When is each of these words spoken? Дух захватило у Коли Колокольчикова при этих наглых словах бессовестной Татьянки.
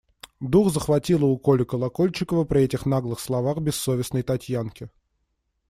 Дух 0.41 0.73
захватило 0.73 1.25
у 1.25 1.37
Коли 1.37 1.63
Колокольчикова 1.65 2.43
при 2.45 2.63
этих 2.63 2.87
наглых 2.87 3.19
словах 3.19 3.57
бессовестной 3.59 4.23
Татьянки. 4.23 4.89